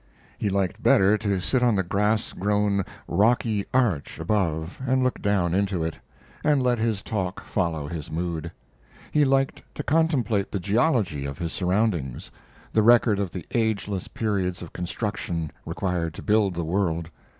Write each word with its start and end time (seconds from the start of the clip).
He 0.39 0.49
liked 0.49 0.81
better 0.81 1.15
to 1.19 1.39
sit 1.39 1.61
on 1.61 1.75
the 1.75 1.83
grass 1.83 2.33
grown, 2.33 2.81
rocky 3.07 3.65
arch 3.71 4.17
above 4.17 4.81
and 4.83 5.03
look 5.03 5.21
down 5.21 5.53
into 5.53 5.83
it, 5.83 5.99
and 6.43 6.59
let 6.63 6.79
his 6.79 7.03
talk 7.03 7.43
follow 7.43 7.87
his 7.87 8.09
mood. 8.09 8.51
He 9.11 9.23
liked 9.23 9.61
to 9.75 9.83
contemplate 9.83 10.51
the 10.51 10.59
geology 10.59 11.25
of 11.25 11.37
his 11.37 11.53
surroundings, 11.53 12.31
the 12.73 12.81
record 12.81 13.19
of 13.19 13.29
the 13.29 13.45
ageless 13.51 14.07
periods 14.07 14.63
of 14.63 14.73
construction 14.73 15.51
required 15.67 16.15
to 16.15 16.23
build 16.23 16.55
the 16.55 16.65
world. 16.65 17.11